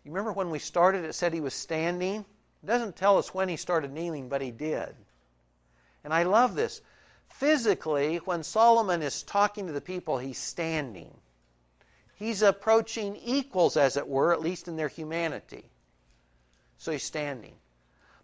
[0.07, 2.25] You remember when we started, it said he was standing?
[2.63, 4.95] It doesn't tell us when he started kneeling, but he did.
[6.05, 6.81] And I love this.
[7.29, 11.13] Physically, when Solomon is talking to the people, he's standing.
[12.15, 15.65] He's approaching equals, as it were, at least in their humanity.
[16.79, 17.57] So he's standing.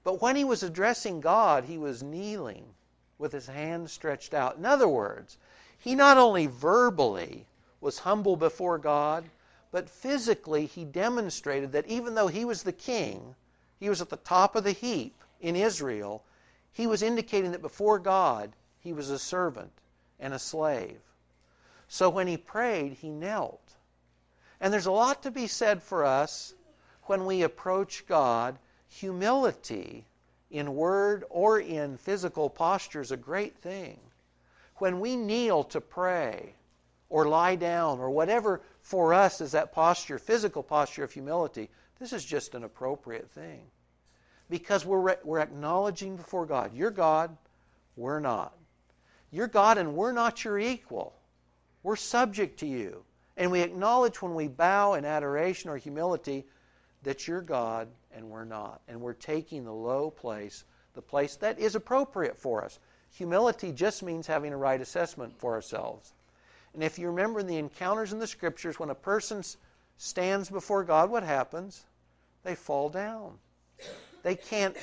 [0.05, 2.64] But when he was addressing God, he was kneeling
[3.18, 4.57] with his hands stretched out.
[4.57, 5.37] In other words,
[5.80, 7.45] he not only verbally
[7.80, 9.24] was humble before God,
[9.73, 13.35] but physically he demonstrated that even though he was the king,
[13.81, 16.23] he was at the top of the heap in Israel,
[16.73, 19.73] he was indicating that before God he was a servant
[20.20, 21.01] and a slave.
[21.89, 23.61] So when he prayed, he knelt.
[24.61, 26.55] And there's a lot to be said for us
[27.05, 28.59] when we approach God.
[28.89, 30.05] Humility
[30.51, 33.99] in word or in physical posture is a great thing.
[34.77, 36.55] When we kneel to pray
[37.09, 42.12] or lie down or whatever for us is that posture, physical posture of humility, This
[42.12, 43.62] is just an appropriate thing.
[44.51, 47.37] Because we're, we're acknowledging before God, you're God,
[47.97, 48.55] we're not.
[49.30, 51.14] You're God and we're not your equal.
[51.83, 53.05] We're subject to you.
[53.37, 56.45] And we acknowledge when we bow in adoration or humility
[57.03, 58.83] that you're God and we're not.
[58.89, 60.64] And we're taking the low place,
[60.95, 62.78] the place that is appropriate for us.
[63.12, 66.12] Humility just means having a right assessment for ourselves.
[66.75, 69.43] And if you remember in the encounters in the scriptures, when a person
[69.99, 71.85] stands before God, what happens?
[72.45, 73.39] They fall down.
[74.23, 74.77] They can't,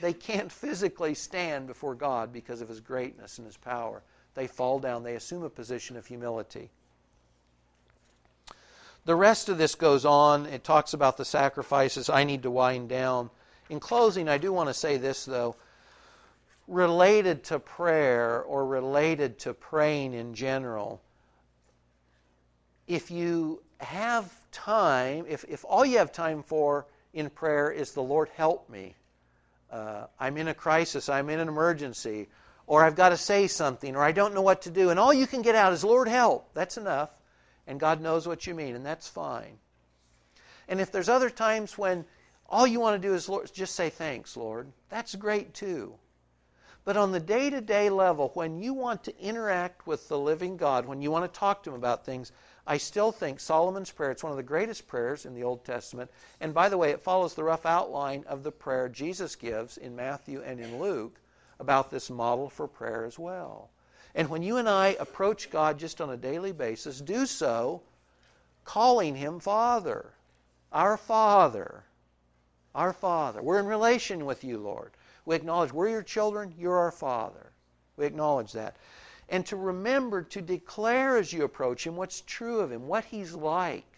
[0.00, 4.02] they can't physically stand before God because of His greatness and His power.
[4.34, 5.02] They fall down.
[5.02, 6.70] They assume a position of humility.
[9.04, 10.46] The rest of this goes on.
[10.46, 12.08] It talks about the sacrifices.
[12.08, 13.30] I need to wind down.
[13.68, 15.56] In closing, I do want to say this, though.
[16.68, 21.00] Related to prayer or related to praying in general,
[22.86, 28.02] if you have time, if, if all you have time for in prayer is the
[28.02, 28.94] Lord help me,
[29.70, 32.28] uh, I'm in a crisis, I'm in an emergency,
[32.66, 35.12] or I've got to say something, or I don't know what to do, and all
[35.12, 37.10] you can get out is Lord help, that's enough.
[37.66, 39.58] And God knows what you mean, and that's fine.
[40.68, 42.04] And if there's other times when
[42.48, 45.94] all you want to do is Lord, just say thanks, Lord, that's great too.
[46.84, 50.56] But on the day to day level, when you want to interact with the living
[50.56, 52.32] God, when you want to talk to Him about things,
[52.66, 56.10] I still think Solomon's prayer, it's one of the greatest prayers in the Old Testament.
[56.40, 59.96] And by the way, it follows the rough outline of the prayer Jesus gives in
[59.96, 61.18] Matthew and in Luke
[61.58, 63.70] about this model for prayer as well.
[64.14, 67.82] And when you and I approach God just on a daily basis, do so
[68.64, 70.12] calling Him Father.
[70.70, 71.84] Our Father.
[72.74, 73.42] Our Father.
[73.42, 74.92] We're in relation with you, Lord.
[75.24, 77.52] We acknowledge we're your children, you're our Father.
[77.96, 78.76] We acknowledge that.
[79.32, 83.32] And to remember to declare as you approach Him what's true of Him, what He's
[83.32, 83.90] like,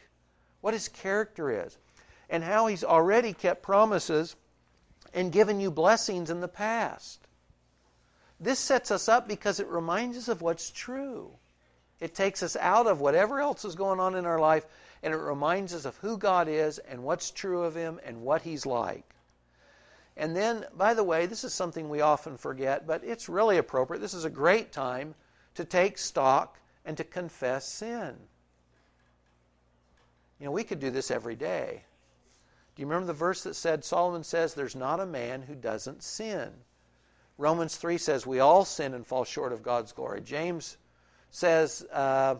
[0.60, 1.76] what His character is,
[2.30, 4.36] and how He's already kept promises
[5.12, 7.18] and given you blessings in the past.
[8.38, 11.32] This sets us up because it reminds us of what's true.
[11.98, 14.66] It takes us out of whatever else is going on in our life
[15.02, 18.42] and it reminds us of who God is and what's true of Him and what
[18.42, 19.16] He's like.
[20.16, 23.98] And then, by the way, this is something we often forget, but it's really appropriate.
[23.98, 25.16] This is a great time
[25.54, 28.16] to take stock and to confess sin.
[30.38, 31.84] You know, we could do this every day.
[32.74, 36.02] Do you remember the verse that said, Solomon says, There's not a man who doesn't
[36.02, 36.52] sin?
[37.38, 40.20] Romans 3 says, We all sin and fall short of God's glory.
[40.20, 40.76] James
[41.30, 42.36] says, uh,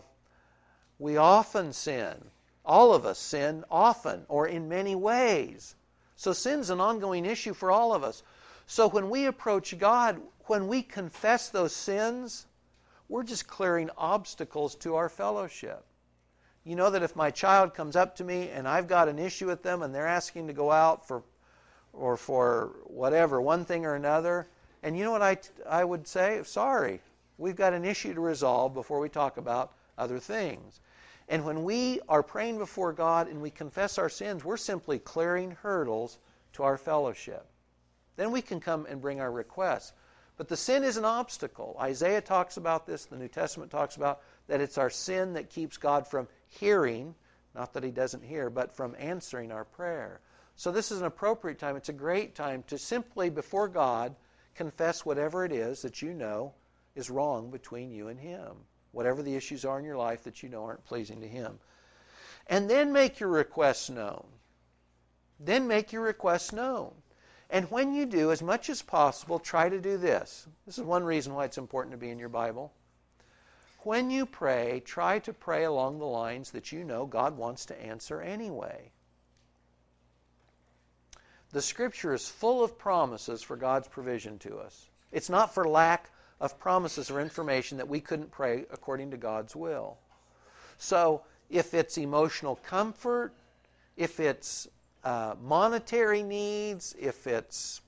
[0.99, 2.31] We often sin.
[2.65, 5.75] All of us sin often or in many ways.
[6.15, 8.23] So sin's an ongoing issue for all of us.
[8.67, 12.45] So when we approach God, when we confess those sins,
[13.07, 15.83] we're just clearing obstacles to our fellowship.
[16.63, 19.45] You know that if my child comes up to me and I've got an issue
[19.45, 21.23] with them and they're asking to go out for
[21.93, 24.47] or for whatever, one thing or another,
[24.83, 25.37] and you know what I,
[25.67, 26.41] I would say?
[26.43, 26.99] Sorry,
[27.37, 30.81] we've got an issue to resolve before we talk about other things.
[31.27, 35.51] And when we are praying before God and we confess our sins, we're simply clearing
[35.51, 36.19] hurdles
[36.53, 37.45] to our fellowship.
[38.15, 39.93] Then we can come and bring our requests.
[40.37, 41.77] But the sin is an obstacle.
[41.79, 45.77] Isaiah talks about this, the New Testament talks about that it's our sin that keeps
[45.77, 47.15] God from hearing,
[47.53, 50.19] not that He doesn't hear, but from answering our prayer.
[50.55, 51.75] So this is an appropriate time.
[51.75, 54.15] It's a great time to simply, before God,
[54.55, 56.53] confess whatever it is that you know
[56.95, 58.55] is wrong between you and Him
[58.95, 61.59] whatever the issues are in your life that you know aren't pleasing to Him.
[62.47, 64.25] And then make your requests known.
[65.39, 66.93] Then make your requests known.
[67.49, 70.47] And when you do, as much as possible, try to do this.
[70.65, 72.73] This is one reason why it's important to be in your Bible.
[73.79, 77.79] When you pray, try to pray along the lines that you know God wants to
[77.79, 78.91] answer anyway.
[81.51, 84.89] The Scripture is full of promises for God's provision to us.
[85.11, 86.09] It's not for lack
[86.41, 89.97] of promises or information that we couldn't pray according to God's will.
[90.77, 93.33] So, if it's emotional comfort,
[93.95, 94.67] if it's
[95.05, 97.81] uh, monetary needs, if it's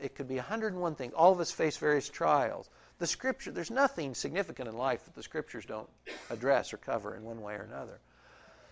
[0.00, 1.14] it could be 101 things.
[1.14, 2.68] All of us face various trials.
[2.98, 5.88] The scripture, there's nothing significant in life that the scriptures don't
[6.30, 8.00] address or cover in one way or another.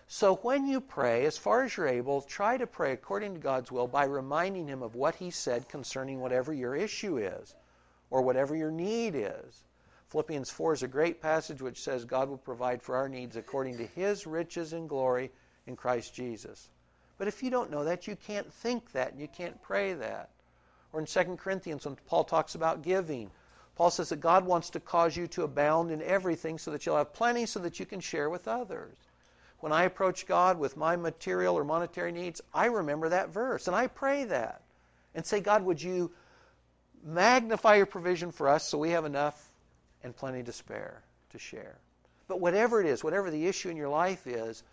[0.07, 3.71] So when you pray, as far as you're able, try to pray according to God's
[3.71, 7.55] will by reminding Him of what He said concerning whatever your issue is
[8.09, 9.63] or whatever your need is.
[10.09, 13.77] Philippians 4 is a great passage which says God will provide for our needs according
[13.77, 15.31] to his riches and glory
[15.65, 16.69] in Christ Jesus.
[17.17, 20.29] But if you don't know that, you can't think that and you can't pray that.
[20.91, 23.31] Or in 2 Corinthians, when Paul talks about giving,
[23.75, 26.97] Paul says that God wants to cause you to abound in everything so that you'll
[26.97, 28.97] have plenty so that you can share with others.
[29.59, 33.75] when I approach God with my material or monetary needs, I remember that verse and
[33.75, 34.61] I pray that
[35.15, 36.11] and say, God, would you
[37.03, 39.49] magnify your provision for us so we have enough
[40.03, 41.01] and plenty to spare
[41.31, 41.77] to share?
[42.27, 44.63] But whatever it is, whatever the issue in your life is,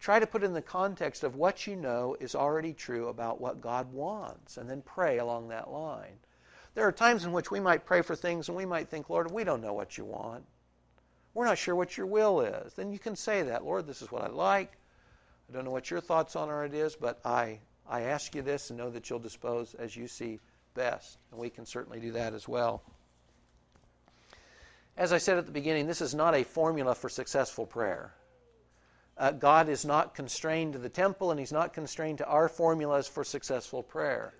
[0.00, 3.60] try to put in the context of what you know is already true about what
[3.60, 6.18] God wants and then pray along that line.
[6.74, 9.30] There are times in which we might pray for things and we might think, Lord,
[9.30, 10.44] we don't know what you want.
[11.34, 12.72] We're not sure what your will is.
[12.74, 14.72] Then you can say that, Lord, this is what I like.
[15.48, 18.70] I don't know what your thoughts on it is, but I, I ask you this
[18.70, 20.38] and know that you'll dispose as you see
[20.74, 21.18] best.
[21.30, 22.82] And we can certainly do that as well.
[24.96, 28.12] As I said at the beginning, this is not a formula for successful prayer.
[29.20, 33.06] Uh, God is not constrained to the temple, and He's not constrained to our formulas
[33.06, 34.32] for successful prayer.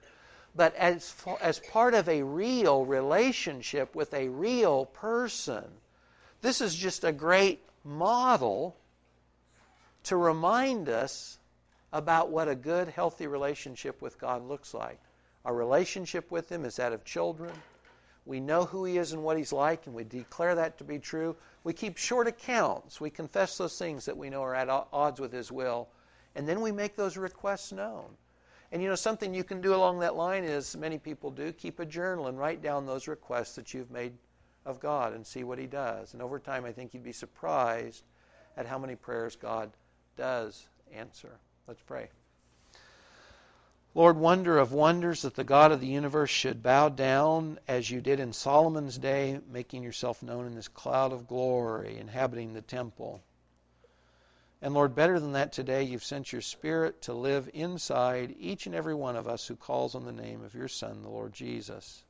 [0.57, 5.65] But as, as part of a real relationship with a real person,
[6.41, 8.75] this is just a great model
[10.05, 11.39] to remind us
[11.93, 14.99] about what a good, healthy relationship with God looks like.
[15.45, 17.53] Our relationship with Him is that of children.
[18.27, 20.99] We know who He is and what He's like, and we declare that to be
[20.99, 21.37] true.
[21.65, 23.01] We keep short accounts.
[23.01, 25.89] We confess those things that we know are at odds with His will,
[26.35, 28.17] and then we make those requests known.
[28.73, 31.81] And you know, something you can do along that line is many people do keep
[31.81, 34.13] a journal and write down those requests that you've made
[34.65, 36.13] of God and see what He does.
[36.13, 38.05] And over time, I think you'd be surprised
[38.57, 39.71] at how many prayers God
[40.17, 41.39] does answer.
[41.67, 42.09] Let's pray.
[43.93, 48.01] Lord, wonder of wonders that the God of the universe should bow down as you
[48.01, 53.21] did in Solomon's day, making yourself known in this cloud of glory, inhabiting the temple.
[54.63, 58.77] And Lord, better than that today, you've sent your Spirit to live inside each and
[58.77, 62.05] every one of us who calls on the name of your Son, the Lord Jesus.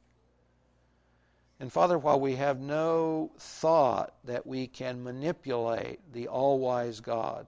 [1.60, 7.46] And Father, while we have no thought that we can manipulate the all wise God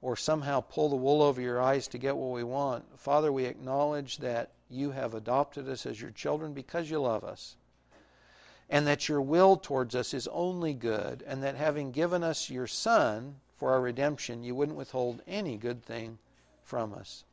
[0.00, 3.44] or somehow pull the wool over your eyes to get what we want, Father, we
[3.44, 7.56] acknowledge that you have adopted us as your children because you love us
[8.70, 12.66] and that your will towards us is only good, and that having given us your
[12.66, 16.18] Son, for our redemption, you wouldn't withhold any good thing
[16.62, 17.24] from us.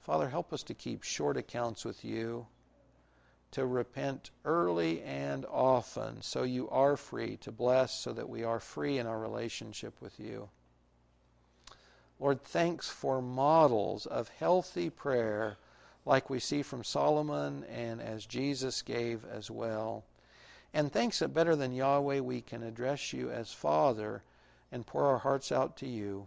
[0.00, 2.46] Father, help us to keep short accounts with you,
[3.50, 8.60] to repent early and often, so you are free to bless, so that we are
[8.60, 10.48] free in our relationship with you.
[12.18, 15.58] Lord, thanks for models of healthy prayer
[16.06, 20.04] like we see from Solomon and as Jesus gave as well.
[20.72, 24.22] And thanks that better than Yahweh we can address you as Father
[24.72, 26.26] and pour our hearts out to you.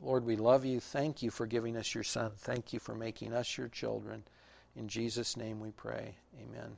[0.00, 0.80] Lord, we love you.
[0.80, 2.30] Thank you for giving us your Son.
[2.38, 4.22] Thank you for making us your children.
[4.76, 6.14] In Jesus' name we pray.
[6.40, 6.76] Amen.